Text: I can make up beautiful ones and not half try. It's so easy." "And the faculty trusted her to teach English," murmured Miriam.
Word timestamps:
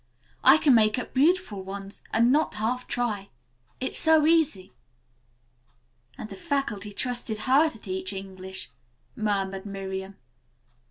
I 0.43 0.57
can 0.57 0.73
make 0.73 0.97
up 0.97 1.13
beautiful 1.13 1.61
ones 1.61 2.01
and 2.11 2.31
not 2.31 2.55
half 2.55 2.87
try. 2.87 3.29
It's 3.79 3.99
so 3.99 4.25
easy." 4.25 4.73
"And 6.17 6.27
the 6.31 6.35
faculty 6.35 6.91
trusted 6.91 7.37
her 7.45 7.69
to 7.69 7.77
teach 7.77 8.11
English," 8.11 8.71
murmured 9.15 9.67
Miriam. 9.67 10.15